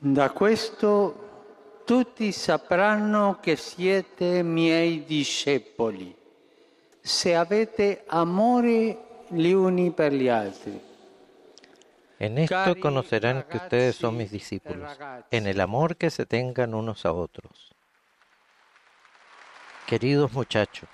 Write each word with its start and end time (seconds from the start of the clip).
Da 0.00 0.30
questo 0.30 1.82
tutti 1.84 2.30
sapranno 2.30 3.40
che 3.40 3.56
siete 3.56 4.44
miei 4.44 5.02
discepoli, 5.02 6.16
se 7.00 7.34
avete 7.34 8.04
amore 8.06 9.24
gli 9.26 9.50
uni 9.50 9.90
per 9.90 10.12
gli 10.12 10.28
altri. 10.28 10.80
En 12.20 12.38
esto 12.38 12.76
conocerán 12.78 13.44
que 13.48 13.56
ustedes 13.56 13.96
son 13.96 14.16
mis 14.16 14.30
discípulos, 14.30 14.96
en 15.30 15.48
el 15.48 15.60
amor 15.60 15.96
que 15.96 16.10
se 16.10 16.26
tengan 16.26 16.74
unos 16.74 17.04
a 17.04 17.12
otros. 17.12 17.74
Queridos 19.84 20.32
muchachos 20.32 20.90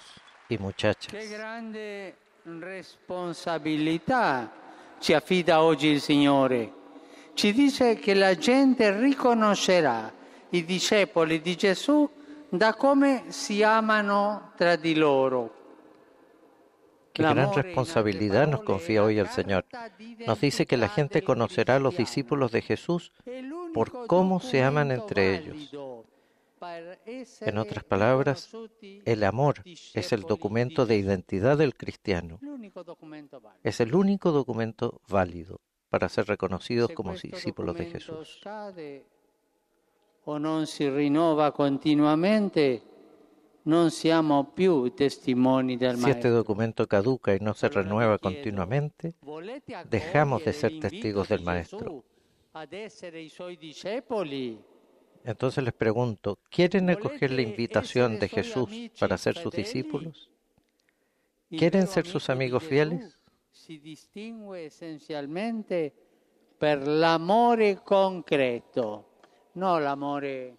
y 0.49 0.57
muchachas, 0.57 1.13
Che 1.13 1.29
grande 1.29 2.17
responsabilità 2.45 4.51
ci 4.99 5.13
affida 5.13 5.63
oggi 5.63 5.89
il 5.89 6.01
Signore. 6.01 6.84
Ci 7.35 7.53
dice 7.53 7.97
che 7.97 8.15
la 8.15 8.35
gente 8.37 8.97
riconoscerà 8.99 10.13
i 10.51 10.65
discepoli 10.65 11.41
di 11.41 11.57
Gesù 11.57 12.09
da 12.49 12.75
come 12.75 13.25
si 13.29 13.63
amano 13.63 14.53
tra 14.57 14.77
di 14.77 14.95
loro. 14.95 15.63
qué 17.13 17.23
gran 17.23 17.55
responsabilidad 17.55 18.49
nos 18.49 18.63
confía 18.63 19.05
hoy 19.05 19.19
el 19.19 19.29
Señor. 19.29 19.65
Nos 20.27 20.41
dice 20.41 20.67
que 20.67 20.77
la 20.77 20.89
gente 20.89 21.23
conocerá 21.23 21.77
a 21.77 21.79
los 21.81 21.97
discípulos 21.97 22.51
de 22.51 22.63
Jesús 22.63 23.13
por 23.73 24.07
cómo 24.07 24.41
se 24.41 24.63
aman 24.63 24.91
entre 24.91 25.37
ellos. 25.37 25.71
En 27.41 27.59
otras 27.59 27.85
palabras, 27.85 28.51
el 29.05 29.23
amor 29.23 29.63
es 29.65 30.13
el 30.13 30.23
documento 30.23 30.87
de 30.87 30.97
identidad 30.97 31.59
del 31.59 31.75
cristiano. 31.77 32.41
Es 33.63 33.81
el 33.81 33.95
único 33.95 34.33
documento 34.33 35.01
válido 35.09 35.61
para 35.95 36.09
ser 36.09 36.27
reconocidos 36.27 36.91
como 36.91 37.15
discípulos 37.15 37.77
de 37.77 37.85
Jesús. 37.87 38.41
o 40.25 40.39
non 40.41 40.67
si 40.67 40.91
rinnova 40.91 41.53
continuamente, 41.53 42.83
non 43.71 43.93
siamo 43.93 44.51
più 44.51 44.91
testimoni 44.91 45.77
del 45.77 45.95
Si 45.99 46.11
este 46.11 46.31
documento 46.31 46.89
caduca 46.89 47.31
y 47.37 47.39
no 47.39 47.55
se 47.55 47.69
renueva 47.69 48.19
continuamente, 48.19 49.15
dejamos 49.89 50.43
de 50.45 50.53
ser 50.53 50.81
testigos 50.81 51.29
del 51.29 51.43
Maestro. 51.45 52.03
Entonces 55.23 55.63
les 55.63 55.75
pregunto, 55.75 56.41
¿quieren 56.51 56.91
acoger 56.91 57.31
la 57.31 57.37
¿Volete 57.37 57.51
invitación 57.51 58.19
de 58.19 58.29
Jesús 58.29 58.69
para 58.99 59.17
ser 59.17 59.37
sus 59.39 59.53
discípulos? 59.55 60.29
¿Quieren 61.51 61.87
ser 61.87 62.05
sus 62.05 62.29
amigos 62.31 62.65
fieles? 62.65 63.17
Si 63.55 63.79
distingue 63.79 64.67
essenzialmente 64.67 65.93
per 66.59 66.87
l'amore 66.89 67.83
concreto, 67.83 69.05
no 69.53 69.79
l'amore 69.79 70.57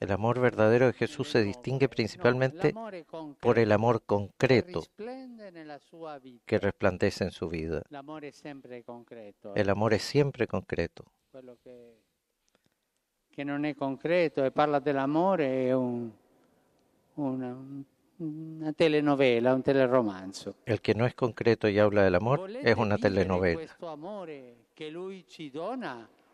El 0.00 0.10
amor 0.12 0.38
verdadero 0.38 0.86
de 0.86 0.92
Jesús 0.92 1.30
se 1.30 1.42
distingue 1.42 1.88
principalmente 1.88 2.74
por 3.40 3.58
el 3.58 3.72
amor 3.72 4.02
concreto 4.02 4.82
que 6.46 6.58
resplandece 6.58 7.24
en 7.24 7.30
su 7.30 7.48
vida. 7.48 7.82
Concreto. 8.84 9.54
El 9.54 9.68
amor 9.68 9.92
es 9.94 10.02
siempre 10.02 10.46
concreto. 10.46 11.04
Che 13.30 13.44
non 13.44 13.64
è 13.64 13.74
concreto 13.74 14.44
e 14.44 14.50
parla 14.50 14.78
dell'amore 14.78 15.68
è 15.68 15.72
un- 15.72 16.10
una, 17.14 17.56
una 18.20 18.72
telenovela, 18.72 19.54
un 19.54 19.62
teleromanzo. 19.62 20.56
El 20.66 20.80
que 20.80 20.94
no 20.94 21.06
es 21.06 21.14
concreto 21.14 21.68
y 21.68 21.78
habla 21.78 22.02
del 22.04 22.14
amor 22.14 22.50
es 22.50 22.76
una 22.76 22.98
telenovela. 22.98 23.60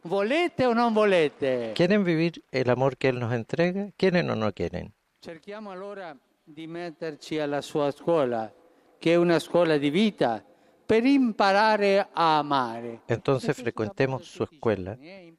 Volete 0.03 0.67
o 0.67 0.75
non 0.75 0.95
volete? 0.95 1.73
¿Quieren 1.75 2.05
vivir 2.05 2.45
el 2.53 2.71
amor 2.71 2.97
que 2.97 3.09
Él 3.09 3.19
nos 3.19 3.33
entrega? 3.33 3.91
¿Quieren 3.97 4.31
o 4.31 4.37
no 4.37 4.53
quieren? 4.53 4.93
Cerchiamo 5.19 5.73
allora 5.73 6.17
di 6.45 6.69
metterci 6.69 7.41
alla 7.41 7.61
sua 7.61 7.91
scuola, 7.91 8.53
che 8.99 9.15
è 9.15 9.17
una 9.17 9.41
scuola 9.41 9.79
di 9.79 9.91
vita, 9.91 10.45
per 10.87 11.05
imparare 11.05 12.07
a 12.13 12.39
amare. 12.39 13.01
Entonces 13.09 13.57
frecuentemos 13.57 14.25
su 14.25 14.45
escuela, 14.45 14.97
eh, 15.01 15.35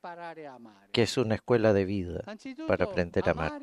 que 0.92 1.04
es 1.04 1.16
una 1.16 1.36
escuela 1.36 1.72
de 1.72 1.86
vida 1.86 2.22
para 2.68 2.84
aprender 2.84 3.24
a 3.26 3.32
amar. 3.32 3.62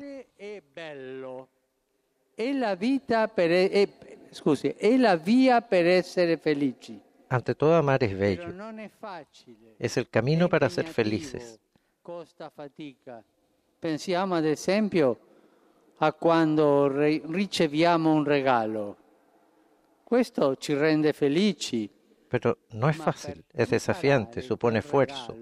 È 2.35 2.51
la 2.51 2.75
vita 2.75 3.27
per 3.27 3.49
è- 3.49 3.89
scusi, 4.31 4.67
è 4.67 4.97
la 4.97 5.15
via 5.15 5.61
per 5.61 5.85
essere 5.87 6.37
felici. 6.37 7.01
Ante 7.27 7.55
todo, 7.55 7.73
amar 7.75 8.03
es 8.03 8.15
bello. 8.15 8.53
Es 9.79 9.97
el 9.97 10.09
camino 10.09 10.47
para 10.47 10.69
ser 10.69 10.85
felices. 10.85 11.59
Costa 12.01 12.49
fatica. 12.49 13.23
Pensiamo 13.79 14.35
ad 14.35 14.45
esempio 14.45 15.17
a 15.97 16.13
quando 16.13 16.87
riceviamo 16.87 18.11
un 18.11 18.23
regalo. 18.23 18.97
Questo 20.03 20.55
ci 20.57 20.73
rende 20.75 21.13
felici. 21.13 21.89
Pero 22.27 22.57
no 22.71 22.89
es 22.89 22.97
fácil, 22.97 23.43
es 23.53 23.69
desafiante, 23.69 24.41
supone 24.41 24.79
esfuerzo. 24.79 25.35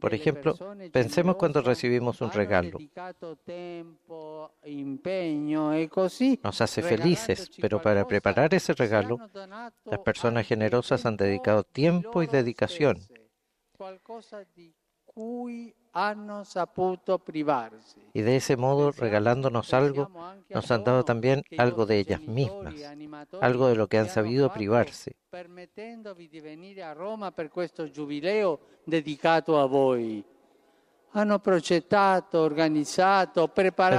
Por 0.00 0.14
ejemplo, 0.14 0.56
pensemos 0.92 1.36
cuando 1.36 1.62
recibimos 1.62 2.20
un 2.20 2.30
regalo. 2.30 2.78
Nos 6.42 6.60
hace 6.60 6.82
felices, 6.82 7.50
pero 7.60 7.80
para 7.80 8.06
preparar 8.06 8.54
ese 8.54 8.72
regalo, 8.74 9.18
las 9.84 10.00
personas 10.00 10.46
generosas 10.46 11.06
han 11.06 11.16
dedicado 11.16 11.62
di 11.62 11.72
tiempo 11.72 12.22
y 12.22 12.26
dedicación. 12.26 12.98
Privarsi. 17.24 18.00
Y 18.12 18.22
de 18.22 18.36
ese 18.36 18.56
modo, 18.56 18.90
regalándonos 18.92 19.72
algo, 19.74 20.10
nos 20.50 20.70
han 20.70 20.84
dado 20.84 21.04
también 21.04 21.42
algo 21.58 21.86
de 21.86 21.98
ellas 21.98 22.20
mismas, 22.22 22.74
algo 23.40 23.68
de 23.68 23.76
lo 23.76 23.86
que 23.88 23.98
han 23.98 24.08
sabido 24.08 24.52
privarse. 24.52 25.12
permettendovi 25.30 26.28
di 26.28 26.40
venire 26.40 26.82
a 26.84 26.94
Roma 26.94 27.32
per 27.32 27.50
questo 27.50 27.86
giubileo 27.88 28.60
dedicato 28.86 29.58
a 29.58 29.66
voi. 29.66 30.24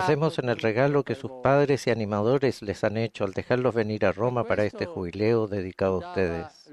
Pensemos 0.02 0.38
en 0.40 0.50
el 0.50 0.58
regalo 0.58 1.04
que 1.04 1.16
sus 1.16 1.32
padres 1.42 1.88
y 1.88 1.90
animadores 1.92 2.62
les 2.62 2.84
han 2.84 2.98
hecho 2.98 3.24
al 3.24 3.32
dejarlos 3.34 3.74
venir 3.74 4.06
a 4.06 4.12
Roma 4.12 4.44
para 4.44 4.64
este 4.66 4.86
jubileo 4.86 5.48
dedicado 5.48 5.96
a 6.04 6.08
ustedes. 6.10 6.70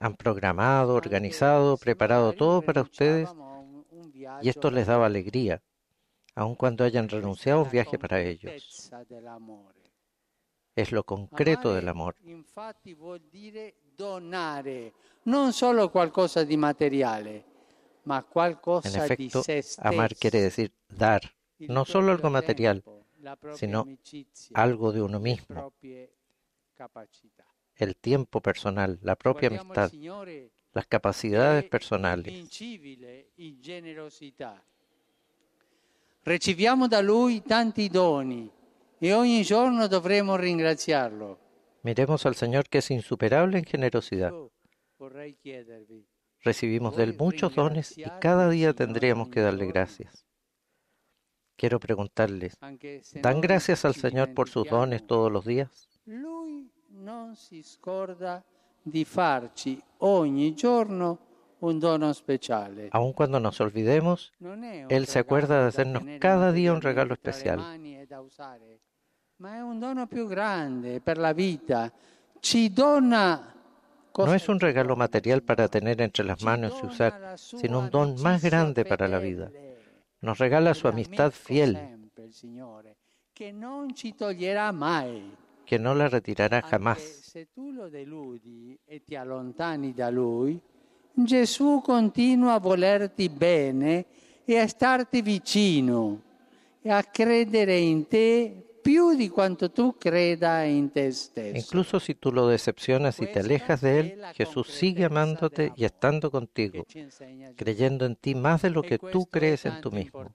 Han 0.00 0.16
programado, 0.16 0.94
organizado, 0.94 1.76
preparado 1.78 2.32
todo 2.34 2.60
para 2.62 2.82
ustedes 2.82 3.28
rinunciavamo 3.28 3.54
a 3.54 3.58
un- 3.60 3.84
un 3.90 4.12
y 4.42 4.48
esto 4.48 4.70
les 4.70 4.86
daba 4.86 5.06
alegría, 5.06 5.62
aun 6.34 6.54
cuando 6.54 6.84
hayan 6.84 7.08
renunciado 7.08 7.60
a 7.60 7.62
un 7.64 7.70
viaje 7.70 7.98
para 7.98 8.20
ellos. 8.20 8.90
Es 10.74 10.92
lo 10.92 11.04
concreto 11.04 11.72
del 11.72 11.88
amor. 11.88 12.16
Infatti 12.24 12.92
vuol 12.92 13.22
dire 13.30 13.76
donare 13.96 14.92
non 15.22 15.52
solo 15.52 15.90
qualcosa 15.90 16.44
di 16.44 16.56
materiale, 16.56 17.44
ma 18.02 18.18
En 18.18 18.24
qualcosa 18.28 19.06
di 19.06 19.26
efecto, 19.26 19.44
amar 19.78 20.14
quiere 20.16 20.40
decir 20.40 20.72
dar, 20.86 21.22
no 21.58 21.84
solo 21.84 22.12
algo 22.12 22.30
material, 22.30 22.84
sino 23.54 23.86
algo 24.52 24.92
de 24.92 25.00
uno 25.02 25.18
mismo, 25.18 25.72
el 27.74 27.96
tiempo 27.96 28.40
personal, 28.40 28.98
la 29.02 29.16
propia 29.16 29.48
amistad, 29.48 29.90
las 30.76 30.86
capacidades 30.86 31.64
generosità. 33.62 34.62
Riceviamo 36.22 36.86
da 36.86 37.00
Lui 37.00 37.42
tanti 37.42 37.88
doni 37.88 38.50
e 38.98 39.12
ogni 39.14 39.42
giorno 39.42 39.86
dovremo 39.86 40.36
ringraziarlo. 40.36 41.38
Miremos 41.80 42.26
al 42.26 42.34
Señor 42.34 42.68
que 42.68 42.78
es 42.78 42.90
insuperable 42.90 43.56
en 43.56 43.64
generosidad. 43.64 44.34
Recibimos 46.40 46.94
de 46.96 47.04
Él 47.04 47.16
muchos 47.18 47.54
dones 47.54 47.96
y 47.96 48.04
cada 48.20 48.50
día 48.50 48.74
tendríamos 48.74 49.28
que 49.30 49.40
darle 49.40 49.66
gracias. 49.66 50.26
Quiero 51.56 51.80
preguntarles, 51.80 52.58
¿dan 53.22 53.40
gracias 53.40 53.86
al 53.86 53.94
Señor 53.94 54.34
por 54.34 54.50
sus 54.50 54.68
dones 54.68 55.06
todos 55.06 55.32
los 55.32 55.46
días? 55.46 55.88
Di 58.88 59.04
farci 59.04 59.82
ogni 59.98 60.54
giorno 60.54 61.18
un 61.58 61.80
dono 61.80 62.12
speciale. 62.12 62.86
Aun 62.92 63.12
cuando 63.14 63.40
nos 63.40 63.58
olvidemos, 63.58 64.32
Él 64.88 65.06
se 65.06 65.18
acuerda 65.18 65.62
de 65.62 65.68
hacernos 65.68 66.04
cada 66.20 66.52
día 66.52 66.72
un 66.72 66.80
regalo 66.80 67.14
especial. 67.14 67.58
no 74.18 74.34
es 74.34 74.48
un 74.48 74.60
regalo 74.60 74.94
material 74.94 75.42
para 75.42 75.66
tener 75.66 76.00
entre 76.00 76.24
las 76.24 76.42
manos 76.44 76.74
y 76.80 76.86
usar, 76.86 77.36
sino 77.36 77.80
un 77.80 77.90
don 77.90 78.22
más 78.22 78.40
grande 78.40 78.84
para 78.84 79.08
la 79.08 79.18
vida. 79.18 79.50
Nos 80.20 80.38
regala 80.38 80.74
su 80.74 80.86
amistad 80.86 81.32
fiel, 81.32 81.76
Signore, 82.30 82.96
che 83.32 83.50
non 83.52 83.94
ci 83.94 84.14
toglierà 84.14 84.72
mai. 84.72 85.45
Que 85.66 85.78
no 85.78 85.94
la 85.94 86.08
retirará 86.08 86.62
jamás. 86.62 87.00
se 87.00 87.48
tu 87.52 87.70
lo 87.72 87.90
deludi 87.90 88.78
e 88.86 89.02
ti 89.04 89.14
allontani 89.14 89.92
da 89.92 90.08
Lui, 90.08 90.58
Gesù 91.12 91.82
continua 91.82 92.54
a 92.54 92.58
volerti 92.58 93.28
bene 93.28 94.06
e 94.44 94.58
a 94.58 94.66
starti 94.66 95.20
vicino 95.20 96.22
e 96.80 96.90
a 96.90 97.02
credere 97.02 97.76
in 97.76 98.06
te 98.06 98.66
di 99.16 99.28
quanto 99.28 99.72
tú 99.72 99.96
creda 99.98 100.64
en 100.64 100.90
te 100.90 101.10
stesso. 101.10 101.56
Incluso 101.56 101.98
si 101.98 102.14
tú 102.14 102.30
lo 102.30 102.46
decepcionas 102.46 103.20
y 103.20 103.26
te 103.26 103.40
alejas 103.40 103.80
de 103.80 103.98
Él, 103.98 104.22
Jesús 104.34 104.68
sigue 104.68 105.04
amándote 105.04 105.72
y 105.74 105.84
estando 105.84 106.30
contigo, 106.30 106.86
creyendo 107.56 108.06
en 108.06 108.14
ti 108.14 108.36
más 108.36 108.62
de 108.62 108.70
lo 108.70 108.82
que 108.82 108.98
tú 108.98 109.26
crees 109.26 109.66
en 109.66 109.80
tú 109.80 109.90
mismo. 109.90 110.30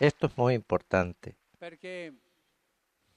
Esto 0.00 0.26
es 0.26 0.36
muy 0.36 0.54
importante. 0.54 1.36
Porque 1.58 2.12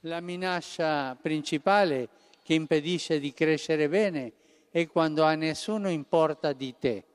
la 0.01 0.17
amenaza 0.17 1.17
principal 1.21 2.09
que 2.43 2.53
impedisce 2.53 3.19
di 3.19 3.33
crescere 3.33 3.87
bene 3.87 4.33
è 4.69 4.85
quando 4.87 5.23
a 5.23 5.33
nessuno 5.33 5.89
importa 5.89 6.53
di 6.53 6.75
te. 6.77 7.05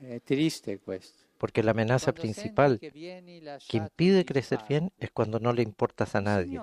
È 0.00 0.20
triste 0.24 0.80
questo. 0.80 1.28
porque 1.38 1.62
la 1.62 1.70
amenaza 1.70 2.12
principal 2.12 2.78
que 2.80 3.76
impide 3.76 4.24
crecer 4.24 4.58
bien 4.68 4.92
es 4.98 5.10
cuando 5.12 5.38
no 5.38 5.52
le 5.52 5.62
importas 5.62 6.14
a 6.14 6.20
nadie. 6.20 6.60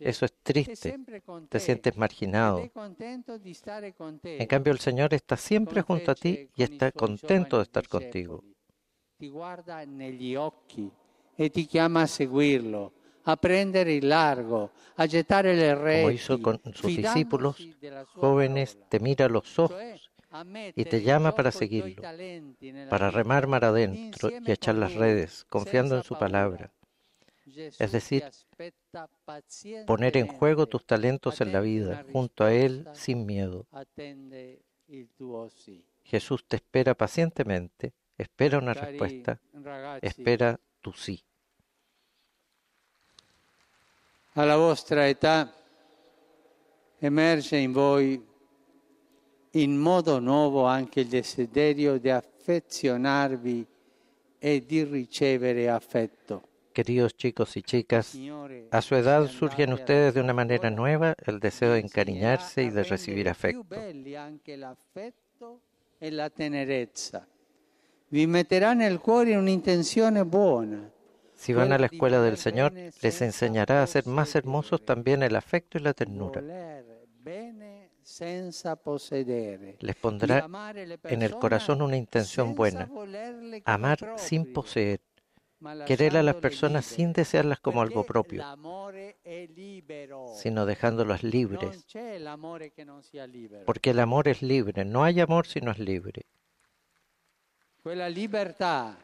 Eso 0.00 0.24
es 0.24 0.32
triste, 0.42 0.96
te 1.48 1.60
sientes 1.60 1.96
marginado. 1.96 2.70
En 4.22 4.46
cambio, 4.46 4.72
el 4.72 4.78
Señor 4.78 5.12
está 5.12 5.36
siempre 5.36 5.82
junto 5.82 6.12
a 6.12 6.14
ti 6.14 6.48
y 6.54 6.62
está 6.62 6.92
contento 6.92 7.56
de 7.56 7.64
estar 7.64 7.88
contigo. 7.88 8.44
Ti 9.18 9.28
guarda 9.28 9.84
negli 9.84 10.36
occhi 10.36 10.90
e 11.36 11.50
ti 11.50 11.66
chiama 11.66 12.02
a 12.02 12.06
seguirlo, 12.06 12.92
a 13.24 13.36
prendere 13.36 13.92
il 13.94 14.06
largo, 14.06 14.70
a 14.94 15.06
gettare 15.06 15.54
le 15.54 15.74
reti. 15.74 16.00
Como 16.00 16.10
hizo 16.10 16.40
con 16.40 16.60
sus 16.72 16.96
discípulos 16.96 17.56
jóvenes, 18.14 18.78
te 18.88 19.00
mira 19.00 19.26
a 19.26 19.28
los 19.28 19.58
ojos 19.58 20.10
y 20.74 20.84
te 20.84 21.02
llama 21.02 21.34
para 21.34 21.50
seguirlo, 21.52 22.02
para 22.88 23.10
remar 23.10 23.46
mar 23.46 23.64
adentro 23.64 24.30
y 24.30 24.50
echar 24.50 24.74
las 24.74 24.94
redes, 24.94 25.44
confiando 25.48 25.96
en 25.96 26.02
su 26.02 26.16
palabra. 26.18 26.72
Es 27.78 27.92
decir, 27.92 28.24
poner 29.86 30.16
en 30.16 30.26
juego 30.26 30.66
tus 30.66 30.84
talentos 30.84 31.40
en 31.40 31.52
la 31.52 31.60
vida, 31.60 32.04
junto 32.12 32.44
a 32.44 32.52
Él, 32.52 32.88
sin 32.92 33.24
miedo. 33.24 33.66
Jesús 36.04 36.44
te 36.46 36.56
espera 36.56 36.94
pacientemente, 36.94 37.92
espera 38.16 38.58
una 38.58 38.74
respuesta, 38.74 39.40
espera 40.00 40.60
tu 40.80 40.92
sí. 40.92 41.25
A 44.38 44.44
la 44.44 44.56
vostra 44.56 45.08
età 45.08 45.50
emerge 46.98 47.56
in 47.56 47.72
voi 47.72 48.22
in 49.52 49.78
modo 49.78 50.18
nuovo 50.18 50.66
anche 50.66 51.00
il 51.00 51.06
desiderio 51.06 51.96
di 51.96 52.10
affezionarvi 52.10 53.66
e 54.38 54.66
di 54.66 54.84
ricevere 54.84 55.70
affetto. 55.70 56.42
Queridos 56.74 57.14
chicos 57.14 57.56
y 57.56 57.62
chicas, 57.62 58.14
a 58.68 58.82
su 58.82 58.94
edad 58.94 59.26
surge 59.28 59.62
en 59.62 59.72
ustedes 59.72 60.12
de 60.12 60.20
una 60.20 60.34
manera 60.34 60.68
nueva 60.68 61.14
el 61.24 61.40
deseo 61.40 61.72
de 61.72 61.78
encariñarse 61.78 62.62
y 62.64 62.68
de 62.68 62.82
recibir 62.82 63.30
afecto. 63.30 63.74
E 65.98 66.10
la 66.10 66.28
tenerezza. 66.28 67.26
Vi 68.08 68.26
metterà 68.26 68.74
nel 68.74 68.98
cuore 68.98 69.34
un'intenzione 69.34 70.26
buona. 70.26 70.92
Si 71.36 71.52
van 71.52 71.72
a 71.72 71.78
la 71.78 71.86
escuela 71.86 72.20
del 72.22 72.38
Señor, 72.38 72.72
les 72.72 73.22
enseñará 73.22 73.82
a 73.82 73.86
ser 73.86 74.06
más 74.06 74.34
hermosos 74.34 74.84
también 74.84 75.22
el 75.22 75.36
afecto 75.36 75.78
y 75.78 75.82
la 75.82 75.92
ternura. 75.92 76.42
les 79.80 79.96
pondrá 79.96 80.48
en 81.04 81.22
el 81.22 81.38
corazón 81.38 81.82
una 81.82 81.96
intención 81.96 82.54
buena, 82.54 82.88
amar 83.64 84.14
sin 84.16 84.52
poseer, 84.52 85.00
querer 85.86 86.16
a 86.16 86.22
las 86.22 86.36
personas 86.36 86.86
sin 86.86 87.12
desearlas 87.12 87.60
como 87.60 87.82
algo 87.82 88.04
propio, 88.04 88.42
sino 90.36 90.66
dejándolas 90.66 91.22
libres, 91.22 91.86
porque 93.66 93.90
el 93.90 94.00
amor 94.00 94.28
es 94.28 94.42
libre, 94.42 94.84
no 94.84 95.04
hay 95.04 95.20
amor 95.20 95.46
si 95.46 95.60
no 95.60 95.70
es 95.70 95.78
libre. 95.78 96.22
Quella 97.86 98.08
libertà 98.08 98.98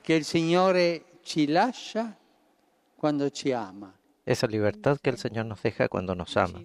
che 0.00 0.14
il 0.14 0.24
Signore 0.24 1.04
Esa 4.24 4.46
libertad 4.46 4.98
que 5.00 5.10
el 5.10 5.18
Señor 5.18 5.46
nos 5.46 5.62
deja 5.62 5.88
cuando 5.88 6.14
nos 6.14 6.36
ama. 6.36 6.60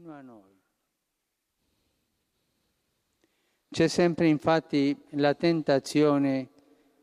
C'è 3.70 3.88
sempre 3.88 4.28
infatti 4.28 4.98
la 5.12 5.34
tentazione 5.34 6.50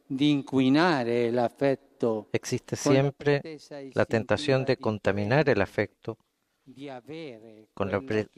di 0.06 0.30
inquinare 0.30 1.30
l'affetto. 1.30 2.28
Existe 2.30 2.74
siempre 2.74 3.58
la 3.92 4.04
tentación 4.04 4.64
de 4.64 4.78
contaminar 4.78 5.48
el 5.48 5.60
afecto 5.60 6.16
con 7.74 7.90
la, 7.90 8.00
pre 8.00 8.28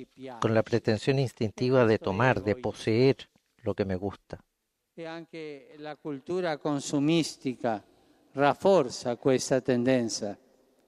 con 0.41 0.55
la 0.55 0.63
pretensión 0.63 1.19
instintiva 1.19 1.87
de 1.87 1.99
tomar, 1.99 2.43
de 2.43 2.57
poseer 2.57 3.29
lo 3.63 3.75
que 3.75 3.85
me 3.85 3.95
gusta. 3.95 4.43
E 4.95 5.05
anche 5.05 5.75
la 5.79 5.97
cultura 5.97 6.59
consumistica 6.59 7.85
rafforza 8.37 9.17
questa 9.17 9.61
tendenza. 9.61 10.39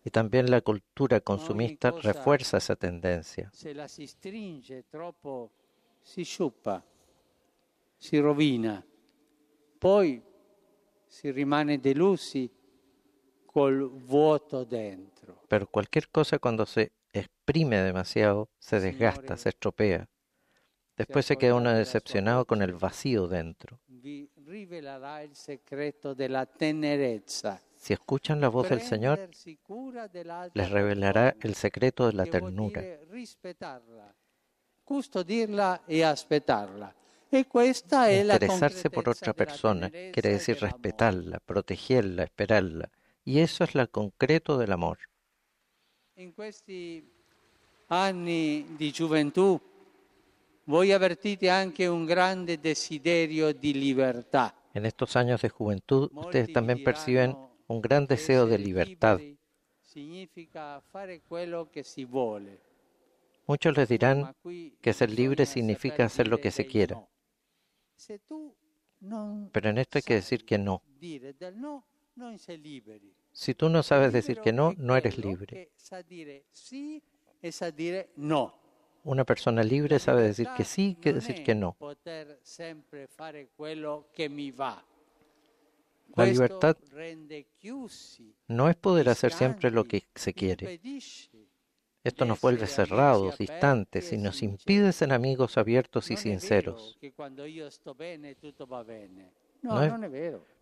Y 0.05 0.11
también 0.11 0.51
la 0.51 0.61
cultura 0.61 1.21
consumista 1.21 1.91
refuerza 1.91 2.59
esa 2.59 2.77
tendencia. 2.77 3.51
Se 3.53 3.75
la 3.75 3.89
si 3.89 4.07
stringe 4.07 4.85
troppo, 4.85 5.51
si 6.01 6.23
sciuppa 6.23 6.85
si 7.99 8.21
rovina, 8.21 8.85
poi 9.79 10.23
si 11.05 11.31
rimane 11.33 11.81
delusi 11.81 12.49
col 13.45 13.91
vuoto 13.91 14.65
dentro. 14.65 15.43
Pero 15.49 15.67
cualquier 15.67 16.09
cosa 16.09 16.39
cuando 16.39 16.65
se 16.65 16.93
exprime 17.13 17.83
demasiado 17.83 18.51
se 18.59 18.79
desgasta, 18.79 19.37
se 19.37 19.49
estropea. 19.49 20.09
Después 20.97 21.27
se 21.27 21.37
queda 21.37 21.55
uno 21.55 21.73
decepcionado 21.73 22.45
con 22.45 22.63
el 22.63 22.73
vacío 22.73 23.27
dentro. 23.27 23.81
Si 27.77 27.93
escuchan 27.93 28.41
la 28.41 28.49
voz 28.49 28.69
del 28.71 28.81
Señor, 28.81 29.29
les 30.55 30.71
revelará 30.71 31.37
el 31.41 31.55
secreto 31.55 32.07
de 32.07 32.13
la 32.15 32.25
ternura. 32.25 32.83
Custodirla 34.85 35.83
y. 35.87 36.03
Interesarse 37.31 38.89
por 38.89 39.09
otra 39.11 39.35
persona 39.35 39.91
quiere 39.91 40.31
decir 40.31 40.59
respetarla, 40.59 41.41
protegerla, 41.41 42.23
esperarla. 42.25 42.91
Y 43.25 43.41
eso 43.41 43.65
es 43.65 43.75
lo 43.75 43.87
concreto 43.91 44.57
del 44.57 44.73
amor. 44.73 44.99
En 46.17 46.33
questi 46.33 47.05
anni 47.89 48.65
di 48.77 48.91
gioventù 48.91 49.61
voi 50.69 50.93
avvertite 50.93 51.49
anche 51.49 51.87
un 51.87 52.05
grande 52.05 52.61
desiderio 52.61 53.53
di 53.53 53.73
libertà. 53.73 54.55
En 54.75 54.85
estos 54.85 55.17
años 55.17 55.41
de 55.41 55.49
juventud 55.49 56.11
ustedes 56.13 56.53
también 56.53 56.85
perciben 56.85 57.35
un 57.67 57.81
gran 57.81 58.07
deseo 58.07 58.47
de 58.47 58.59
libertad. 58.59 59.19
Muchos 63.47 63.77
les 63.77 63.89
dirán 63.89 64.37
que 64.83 64.93
ser 64.93 65.11
libre 65.11 65.47
significa 65.47 66.05
hacer 66.05 66.29
lo 66.29 66.39
que 66.39 66.51
se 66.51 66.67
quiera. 66.67 67.03
Pero 69.53 69.71
en 69.71 69.79
esto 69.79 69.99
hay 69.99 70.03
que 70.03 70.15
decir 70.15 70.45
que 70.45 70.59
no. 70.59 70.83
Si 73.33 73.55
tú 73.55 73.69
no 73.71 73.83
sabes 73.83 74.13
decir 74.13 74.41
que 74.41 74.53
no, 74.53 74.75
no 74.77 74.97
eres 74.97 75.17
libre. 75.17 75.71
Una 79.05 79.25
persona 79.25 79.63
libre 79.63 79.99
sabe 79.99 80.23
decir 80.23 80.49
que 80.57 80.65
sí 80.65 80.97
que 81.01 81.13
decir 81.13 81.45
que 81.45 81.55
no. 81.55 81.77
La 86.17 86.27
libertad 86.27 86.77
no 88.49 88.69
es 88.69 88.77
poder 88.77 89.09
hacer 89.09 89.33
siempre 89.33 89.71
lo 89.71 89.85
que 89.85 90.05
se 90.15 90.35
quiere. 90.35 90.81
Esto 92.05 92.25
nos 92.25 92.41
vuelve 92.41 92.67
cerrados, 92.67 93.39
distantes 93.39 94.13
y 94.13 94.19
nos 94.19 94.43
impide 94.43 94.93
ser 94.93 95.13
amigos 95.13 95.59
abiertos 95.59 96.11
y 96.11 96.17
sinceros. 96.17 96.99
No 99.61 99.83
es, 99.83 99.93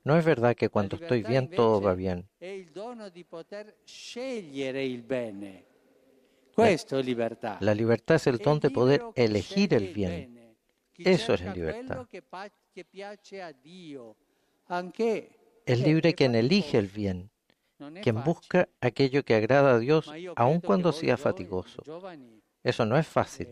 no 0.05 0.17
es 0.19 0.25
verdad 0.25 0.57
que 0.57 0.69
cuando 0.71 0.97
estoy 0.97 1.23
bien 1.23 1.49
todo 1.51 1.81
va 1.81 1.95
bien. 1.95 2.29
La, 6.57 7.59
la 7.61 7.75
libertad 7.75 8.17
es 8.17 8.27
el 8.27 8.39
don 8.39 8.61
de 8.61 8.71
poder 8.71 9.03
elegir 9.15 9.75
el 9.75 9.93
bien. 9.93 10.57
Eso 10.97 11.35
es 11.35 11.43
libertad. 11.55 12.07
Es 15.67 15.81
libre 15.81 16.15
quien 16.15 16.35
elige 16.35 16.79
el 16.79 16.87
bien 16.89 17.31
quien 18.03 18.23
busca 18.25 18.69
aquello 18.81 19.25
que 19.25 19.35
agrada 19.35 19.75
a 19.75 19.79
Dios 19.79 20.11
aun 20.37 20.61
cuando 20.61 20.93
sea 20.93 21.17
fatigoso. 21.17 21.83
Eso 22.63 22.87
no 22.87 22.97
es 22.97 23.07
fácil. 23.07 23.49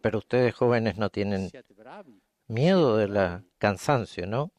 Pero 0.00 0.18
ustedes 0.18 0.54
jóvenes 0.54 0.96
no 0.96 1.10
tienen 1.10 1.50
miedo 2.46 2.96
del 2.96 3.44
cansancio, 3.58 4.26
¿no? 4.26 4.50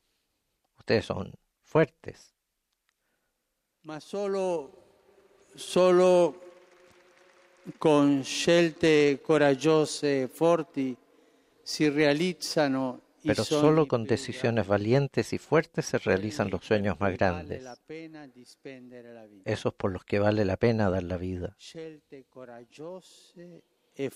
Ustedes 0.77 1.05
son 1.05 1.33
fuertes. 1.63 2.35
Ma 3.83 3.99
solo, 3.99 4.71
solo 5.55 6.39
con 7.77 8.23
scelte 8.23 9.19
coraggiose 9.21 10.23
e 10.23 10.27
forti 10.27 10.95
si 11.61 11.89
realizzano 11.89 13.01
pero 13.23 13.43
solo 13.43 13.85
con 13.85 14.03
decisiones 14.03 14.65
valientes 14.65 15.31
y 15.33 15.37
fuertes 15.37 15.85
se 15.85 15.99
realizan 15.99 16.49
los 16.49 16.65
sueños 16.65 16.99
más 16.99 17.13
grandes. 17.13 17.63
Esos 19.45 19.73
por 19.73 19.91
los 19.91 20.03
que 20.03 20.19
vale 20.19 20.43
la 20.43 20.57
pena 20.57 20.89
dar 20.89 21.03
la 21.03 21.17
vida. 21.17 21.55
E 23.93 24.09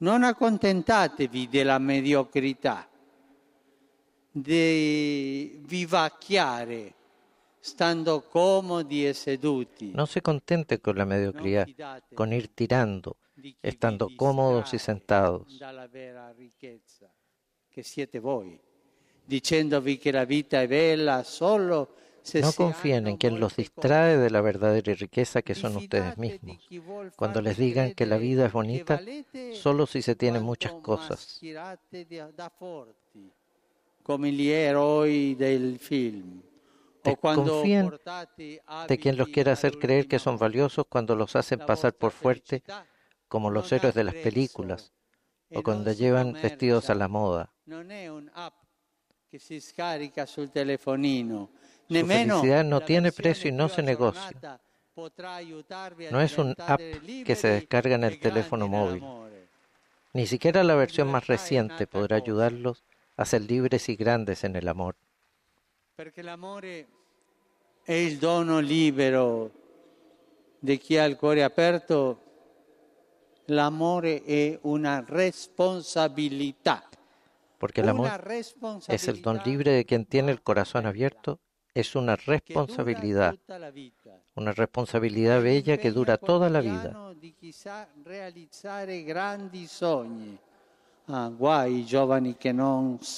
non 0.00 0.22
accontentatevi 0.22 1.48
della 1.48 1.78
mediocrità, 1.78 2.88
di 4.30 5.60
vivacchiare 5.64 6.94
No 9.94 10.06
se 10.06 10.22
contente 10.22 10.78
con 10.78 10.96
la 10.96 11.04
mediocridad, 11.04 11.66
con 12.14 12.32
ir 12.32 12.48
tirando, 12.48 13.16
estando 13.62 14.08
cómodos 14.16 14.74
y 14.74 14.78
sentados 14.78 15.60
no 22.34 22.52
confíen 22.52 23.06
en 23.06 23.16
quien 23.16 23.40
los 23.40 23.56
distrae 23.56 24.16
de 24.18 24.30
la 24.30 24.40
verdadera 24.40 24.94
riqueza 24.94 25.42
que 25.42 25.54
son 25.54 25.76
ustedes 25.76 26.18
mismos. 26.18 26.58
Cuando 27.16 27.40
les 27.40 27.56
digan 27.56 27.94
que 27.94 28.06
la 28.06 28.18
vida 28.18 28.46
es 28.46 28.52
bonita, 28.52 29.00
solo 29.54 29.86
si 29.86 30.02
se 30.02 30.14
tienen 30.14 30.42
muchas 30.42 30.72
cosas. 30.74 31.40
Confíen 37.02 37.92
de 38.88 38.98
quien 38.98 39.16
los 39.16 39.28
quiera 39.28 39.52
hacer 39.52 39.78
creer 39.78 40.08
que 40.08 40.18
son 40.18 40.38
valiosos 40.38 40.86
cuando 40.88 41.14
los 41.16 41.36
hacen 41.36 41.60
pasar 41.60 41.94
por 41.94 42.12
fuerte, 42.12 42.62
como 43.28 43.50
los 43.50 43.70
héroes 43.72 43.94
de 43.94 44.04
las 44.04 44.14
películas, 44.14 44.92
o 45.54 45.62
cuando 45.62 45.92
llevan 45.92 46.32
vestidos 46.32 46.90
a 46.90 46.94
la 46.94 47.08
moda. 47.08 47.52
Su 51.88 52.06
felicidad 52.06 52.64
no 52.64 52.80
tiene 52.80 53.12
precio 53.12 53.48
y 53.48 53.52
no 53.52 53.68
se 53.68 53.82
negocia. 53.82 54.60
No 56.10 56.20
es 56.20 56.38
un 56.38 56.54
app 56.58 56.80
que 57.24 57.36
se 57.36 57.48
descarga 57.48 57.94
en 57.94 58.04
el 58.04 58.18
teléfono 58.18 58.66
móvil. 58.66 59.04
Ni 60.12 60.26
siquiera 60.26 60.64
la 60.64 60.74
versión 60.74 61.08
más 61.08 61.26
reciente 61.26 61.86
podrá 61.86 62.16
ayudarlos 62.16 62.84
a 63.16 63.24
ser 63.24 63.42
libres 63.42 63.88
y 63.88 63.96
grandes 63.96 64.42
en 64.44 64.56
el 64.56 64.66
amor. 64.68 64.96
Porque 65.98 66.20
el 66.20 66.28
amor 66.28 66.64
es 66.64 66.86
el 67.86 68.20
dono 68.20 68.60
libero. 68.60 69.50
De 70.60 70.78
chi 70.78 70.96
ha 70.96 71.04
il 71.04 71.16
cuore 71.16 71.42
aperto 71.42 72.22
L'amore 73.46 74.22
è 74.22 74.56
una 74.62 75.04
responsabilità. 75.04 76.84
Porque 77.58 77.80
el 77.80 77.88
amor 77.88 78.08
es 78.86 79.08
el 79.08 79.22
don 79.22 79.40
libre 79.44 79.72
de 79.72 79.84
quien 79.84 80.04
tiene 80.04 80.30
el 80.30 80.40
corazón 80.40 80.86
abierto, 80.86 81.40
es 81.74 81.96
una 81.96 82.14
responsabilidad, 82.14 83.36
una 84.36 84.52
responsabilidad 84.52 85.42
bella 85.42 85.78
que 85.78 85.90
dura 85.90 86.16
toda 86.16 86.48
la 86.48 86.60
vida. 86.60 86.92
Ah, 91.08 91.32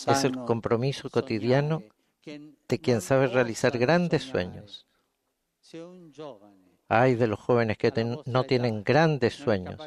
es 0.07 0.25
el 0.25 0.45
compromiso 0.47 1.11
cotidiano 1.11 1.83
de 2.25 2.81
quien 2.81 3.01
sabe 3.01 3.29
realizar 3.29 3.77
grandes 3.79 4.23
sueños. 4.23 4.87
Hay 6.89 7.15
de 7.15 7.27
los 7.27 7.39
jóvenes 7.39 7.79
que 7.79 7.93
no 8.27 8.45
tienen 8.45 8.83
grandes 8.83 9.35
sueños. 9.35 9.81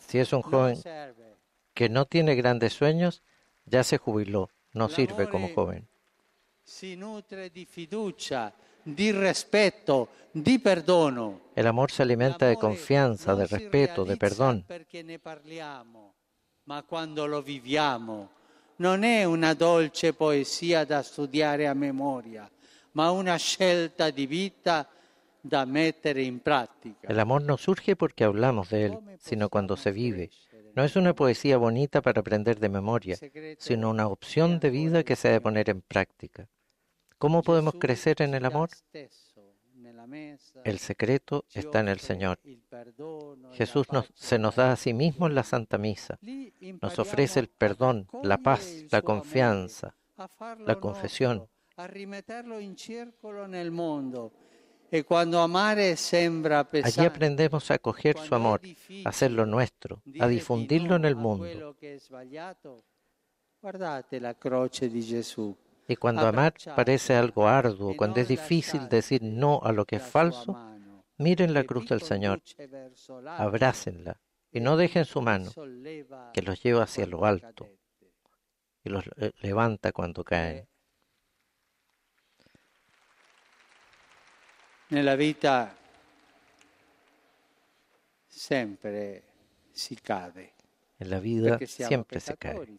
Si 0.00 0.18
es 0.18 0.32
un 0.32 0.42
joven 0.42 0.78
que 1.72 1.88
no 1.88 2.06
tiene 2.06 2.34
grandes 2.34 2.72
sueños, 2.72 3.22
ya 3.64 3.82
se 3.82 3.98
jubiló, 3.98 4.50
no 4.72 4.88
sirve 4.88 5.28
como 5.28 5.52
joven. 5.54 5.88
El 11.56 11.66
amor 11.66 11.90
se 11.90 12.02
alimenta 12.02 12.46
de 12.46 12.56
confianza, 12.56 13.34
de 13.34 13.46
respeto, 13.46 14.04
de 14.04 14.16
perdón. 14.16 14.66
Cuando 16.86 17.26
lo 17.26 17.42
viviamo 17.42 18.30
non 18.76 19.04
è 19.04 19.24
una 19.24 19.54
dolce 19.54 20.14
poesia 20.14 20.84
da 20.84 21.02
studiare 21.02 21.66
a 21.66 21.74
memoria, 21.74 22.50
ma 22.92 23.10
una 23.10 23.36
scelta 23.36 24.10
di 24.10 24.26
vita 24.26 24.88
da 25.40 25.64
mettere 25.64 26.22
in 26.22 26.40
pratica. 26.40 27.06
El 27.06 27.18
amor 27.18 27.42
no 27.42 27.56
surge 27.56 27.96
porque 27.96 28.24
hablamos 28.24 28.70
de 28.70 28.86
él, 28.86 28.98
sino 29.20 29.48
cuando 29.48 29.76
se 29.76 29.92
vive. 29.92 30.30
No 30.74 30.82
es 30.82 30.96
una 30.96 31.14
poesía 31.14 31.56
bonita 31.56 32.00
para 32.00 32.20
aprender 32.20 32.58
de 32.58 32.68
memoria, 32.68 33.16
sino 33.58 33.90
una 33.90 34.08
opción 34.08 34.58
de 34.58 34.70
vida 34.70 35.04
que 35.04 35.14
se 35.14 35.28
ha 35.28 35.32
de 35.32 35.40
poner 35.40 35.70
en 35.70 35.82
práctica. 35.82 36.48
¿Cómo 37.18 37.42
podemos 37.42 37.74
crecer 37.78 38.22
en 38.22 38.34
el 38.34 38.44
amor? 38.44 38.70
El 40.64 40.78
secreto 40.78 41.44
está 41.52 41.80
en 41.80 41.88
el 41.88 42.00
Señor. 42.00 42.38
Jesús 43.52 43.86
se 44.14 44.38
nos 44.38 44.56
da 44.56 44.72
a 44.72 44.76
sí 44.76 44.92
mismo 44.92 45.26
en 45.26 45.34
la 45.34 45.42
Santa 45.42 45.78
Misa. 45.78 46.18
Nos 46.80 46.98
ofrece 46.98 47.40
el 47.40 47.48
perdón, 47.48 48.08
la 48.22 48.38
paz, 48.38 48.84
la 48.90 49.02
confianza, 49.02 49.96
la 50.66 50.76
confesión. 50.80 51.48
Allí 56.84 57.04
aprendemos 57.04 57.70
a 57.70 57.74
acoger 57.74 58.18
su 58.18 58.34
amor, 58.34 58.60
a 59.04 59.08
hacerlo 59.08 59.46
nuestro, 59.46 60.02
a 60.20 60.28
difundirlo 60.28 60.96
en 60.96 61.04
el 61.04 61.16
mundo. 61.16 61.76
Guardate 63.60 64.20
la 64.20 64.34
croce 64.34 64.90
di 64.90 65.00
Gesù. 65.00 65.56
Y 65.86 65.96
cuando 65.96 66.26
amar 66.26 66.54
parece 66.74 67.14
algo 67.14 67.46
arduo, 67.46 67.94
cuando 67.96 68.20
es 68.20 68.28
difícil 68.28 68.88
decir 68.88 69.22
no 69.22 69.60
a 69.62 69.72
lo 69.72 69.84
que 69.84 69.96
es 69.96 70.02
falso, 70.02 70.56
miren 71.18 71.52
la 71.52 71.64
cruz 71.64 71.88
del 71.88 72.00
Señor, 72.00 72.40
abrácenla 73.26 74.18
y 74.50 74.60
no 74.60 74.76
dejen 74.76 75.04
su 75.04 75.20
mano, 75.20 75.50
que 76.32 76.42
los 76.42 76.62
lleva 76.62 76.84
hacia 76.84 77.06
lo 77.06 77.26
alto 77.26 77.68
y 78.82 78.88
los 78.88 79.04
levanta 79.40 79.92
cuando 79.92 80.24
caen. 80.24 80.66
En 84.90 85.04
la 85.04 85.16
vida 85.16 85.76
siempre 88.28 89.24
si 89.72 89.96
cade. 89.96 90.54
En 90.98 91.10
la 91.10 91.18
vida 91.18 91.58
siempre 91.66 92.20
se 92.20 92.36
cae. 92.36 92.78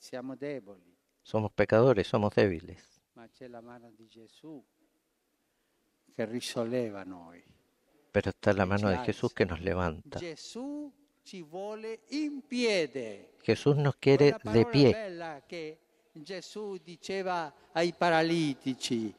Somos 1.21 1.51
pecadores, 1.51 2.07
somos 2.07 2.33
débiles 2.33 2.94
ma 3.15 3.27
c'è 3.29 3.48
la 3.48 3.62
mano 3.62 3.91
di 3.91 4.07
Gesù 4.07 4.63
che 6.13 6.25
risolleva 6.25 7.03
noi. 7.03 7.43
Pero 8.12 8.29
está 8.29 8.53
la 8.53 8.65
mano 8.65 8.89
de 8.89 8.98
Jesús 9.00 9.34
que 9.34 9.45
nos 9.45 9.60
levanta. 9.60 10.19
Jesús 10.19 10.93
nos 13.75 13.95
quiere 13.98 14.38
de 14.43 14.65
pie. 14.65 15.43
Che 15.45 15.79
Gesù 16.13 16.77
diceva 16.77 17.53
ai 17.74 17.93
paralitici. 17.93 19.13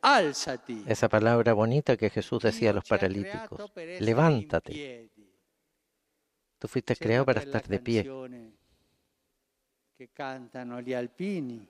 Alzati. 0.00 0.84
Esa 0.86 1.08
palabra 1.08 1.52
bonita 1.52 1.96
que 1.96 2.08
Jesús 2.08 2.42
decía 2.42 2.70
a 2.70 2.72
los 2.72 2.84
paralíticos. 2.84 3.70
Levántate. 4.00 5.10
Tú 6.58 6.68
fuiste 6.68 6.96
creado 6.96 7.26
para 7.26 7.40
estar 7.40 7.66
de 7.66 7.78
pie. 7.78 8.02
Que 9.94 10.08
cantano 10.08 10.80
gli 10.80 10.94
alpini. 10.94 11.68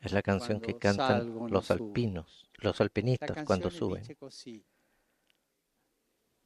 Es 0.00 0.12
la 0.12 0.22
canción 0.22 0.60
que 0.60 0.78
cantan 0.78 1.50
los 1.50 1.70
alpinos, 1.70 2.48
los 2.56 2.80
alpinistas 2.80 3.44
cuando 3.44 3.70
suben. 3.70 4.02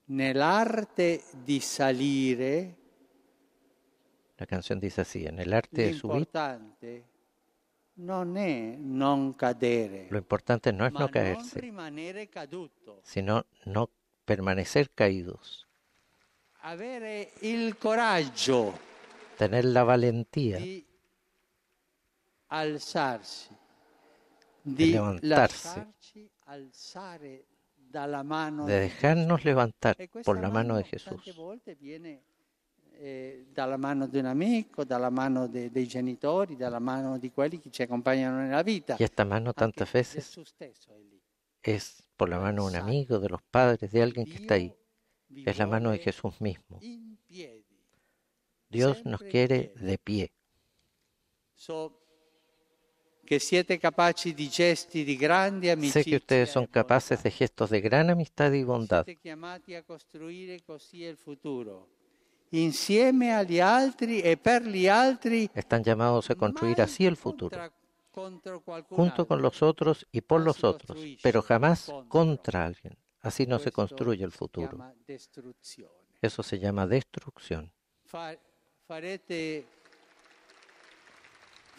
Nell'arte 0.06 1.22
di 1.44 1.60
salire, 1.60 2.76
la 4.36 4.46
canción 4.46 4.78
dice 4.78 5.00
así, 5.00 5.24
en 5.24 5.38
el 5.38 5.52
arte 5.52 5.86
de 5.86 5.94
subir, 5.94 6.28
non 7.96 8.36
è 8.36 8.76
non 8.76 9.34
cadere, 9.34 10.08
lo 10.10 10.18
importante 10.18 10.72
no 10.72 10.84
es 10.84 10.92
no 10.92 11.08
caerse, 11.08 11.60
sino 13.02 13.46
no 13.66 13.88
permanecer 14.24 14.90
caídos. 14.90 15.66
Avere 16.62 17.32
il 17.42 17.76
coraggio 17.78 18.76
tener 19.36 19.64
la 19.64 19.84
valentía 19.84 20.58
di 20.58 20.84
levantarsi, 24.64 25.80
de 28.66 28.80
dejarnos 28.80 29.44
levantar 29.44 29.96
por 30.24 30.40
la 30.40 30.50
mano 30.50 30.76
de 30.76 30.84
Jesús. 30.84 31.20
Eh, 32.96 33.48
dalla 33.52 33.76
mano 33.76 34.06
di 34.06 34.18
un 34.18 34.26
amico, 34.26 34.84
dalla 34.84 35.10
mano 35.10 35.48
de, 35.48 35.68
dei 35.68 35.84
genitori, 35.84 36.54
dalla 36.54 36.78
mano 36.78 37.18
di 37.18 37.32
quelli 37.32 37.58
che 37.58 37.68
ci 37.68 37.82
accompagnano 37.82 38.38
nella 38.38 38.62
vita. 38.62 38.94
Y 38.96 39.02
esta 39.02 39.24
mano 39.24 39.52
tantas 39.52 39.92
veces 39.92 40.38
es 41.60 42.04
por 42.16 42.28
la 42.28 42.38
mano 42.38 42.70
de 42.70 42.76
un 42.76 42.80
amigo, 42.80 43.18
de 43.18 43.28
los 43.30 43.42
padres, 43.42 43.90
de 43.90 44.00
alguien 44.00 44.26
que 44.26 44.36
está 44.36 44.54
ahí. 44.54 44.72
Es 45.28 45.58
la 45.58 45.66
mano 45.66 45.90
de 45.90 45.98
Jesús 45.98 46.40
mismo. 46.40 46.78
Dios 48.68 49.04
nos 49.04 49.20
quiere 49.22 49.72
de 49.74 49.98
pie 49.98 50.30
siete 51.56 52.04
capaci 53.14 53.22
di 53.22 53.23
gesti 53.23 53.23
di 53.23 53.23
grande 53.23 53.23
amicizia 53.23 53.23
sé 55.90 56.04
que 56.04 56.16
ustedes 56.16 56.50
son 56.50 56.66
capaces 56.66 57.22
de 57.22 57.30
gestos 57.30 57.70
de 57.70 57.80
gran 57.80 58.10
amistad 58.10 58.52
y 58.52 58.64
bondad. 58.64 59.06
e 64.84 64.90
altri. 64.90 65.50
Están 65.54 65.82
llamados 65.82 66.30
a 66.30 66.34
construir 66.34 66.80
así 66.80 67.04
el 67.04 67.16
futuro. 67.16 67.58
Junto 68.90 69.26
con 69.26 69.42
los 69.42 69.60
otros 69.62 70.06
y 70.12 70.20
por 70.20 70.40
los 70.40 70.62
otros, 70.62 70.96
pero 71.20 71.42
jamás 71.42 71.92
contra 72.08 72.64
alguien. 72.64 72.96
Así 73.20 73.46
no 73.46 73.58
se 73.58 73.72
construye 73.72 74.22
el 74.22 74.30
futuro. 74.30 74.78
Eso 76.22 76.42
se 76.42 76.58
llama 76.58 76.86
destrucción. 76.86 77.72
Farete 78.86 79.66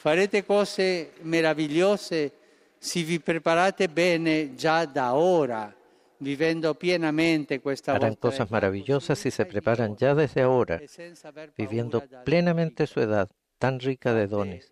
Farete 0.06 0.46
cose 0.46 1.14
meravigliose 1.22 2.32
si 2.78 3.02
vi 3.02 3.20
preparate 3.20 3.90
bene 3.90 4.54
già 4.54 4.86
da 4.86 5.16
ora, 5.16 5.76
vivendo 6.18 6.76
pienamente 6.76 7.60
questa 7.60 7.94
Harán 7.94 8.14
cosas 8.14 8.52
maravillosas 8.52 9.18
si 9.18 9.32
se 9.32 9.48
preparan 9.48 9.96
ya 9.96 10.14
desde 10.14 10.44
ahora, 10.44 10.80
viviendo 11.58 12.04
plenamente 12.24 12.86
su 12.86 13.00
edad 13.00 13.28
tan 13.58 13.80
rica 13.80 14.14
de 14.14 14.28
dones 14.28 14.72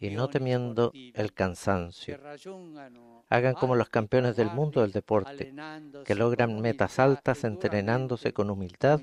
y 0.00 0.08
no 0.12 0.28
temiendo 0.30 0.92
el 0.94 1.34
cansancio. 1.34 2.18
Hagan 3.28 3.52
como 3.52 3.76
los 3.76 3.90
campeones 3.90 4.34
del 4.34 4.50
mundo 4.50 4.80
del 4.80 4.92
deporte, 4.92 5.52
que 6.06 6.14
logran 6.14 6.58
metas 6.58 6.98
altas 6.98 7.44
entrenándose 7.44 8.32
con 8.32 8.48
humildad 8.48 8.98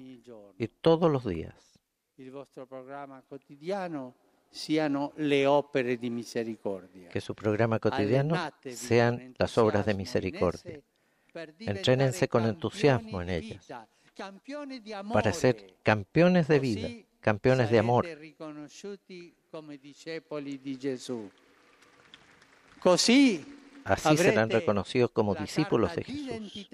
y 0.57 0.67
todos 0.81 1.11
los 1.11 1.23
días. 1.23 1.79
El 4.55 4.61
vostro 4.61 4.95
programa 4.95 5.09
quotidiano 5.09 5.11
siano 5.11 5.11
le 5.17 5.45
opere 5.45 5.97
di 5.97 6.09
misericordia. 6.09 7.09
Que 7.09 7.19
su 7.19 7.35
programa 7.35 7.79
cotidiano 7.79 8.35
sean 8.69 9.33
las 9.37 9.57
obras 9.57 9.85
de 9.85 9.93
misericordia. 9.93 10.81
Entrénense 11.59 12.29
con 12.29 12.45
entusiasmo 12.45 13.21
en 13.21 13.29
ellas 13.29 13.67
para 15.11 15.33
ser 15.33 15.75
campeones 15.83 16.47
de 16.47 16.59
vida, 16.59 16.89
campeones 17.19 17.69
de 17.69 17.79
amor. 17.79 18.07
Así 23.83 24.17
serán 24.17 24.49
reconocidos 24.49 25.11
como 25.11 25.35
discípulos 25.35 25.93
de 25.95 26.03
Jesús. 26.05 26.69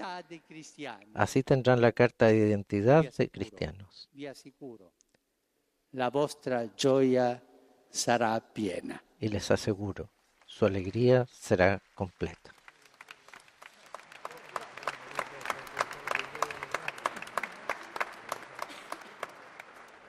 Así 1.16 1.42
tendrán 1.42 1.82
la 1.82 1.92
carta 1.92 2.28
de 2.28 2.38
identidad 2.38 3.12
de 3.18 3.30
cristianos. 3.30 4.08
La 5.92 6.10
vostra 6.10 6.70
gioia 6.78 7.44
Y 9.20 9.30
les 9.30 9.52
aseguro, 9.52 10.10
su 10.46 10.66
alegría 10.66 11.28
será 11.32 11.82
completa. 11.94 12.52